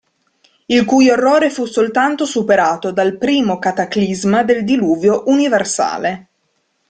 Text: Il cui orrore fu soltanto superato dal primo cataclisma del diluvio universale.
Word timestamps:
Il 0.65 0.83
cui 0.83 1.11
orrore 1.11 1.51
fu 1.51 1.67
soltanto 1.67 2.25
superato 2.25 2.89
dal 2.91 3.19
primo 3.19 3.59
cataclisma 3.59 4.41
del 4.41 4.63
diluvio 4.63 5.25
universale. 5.27 6.27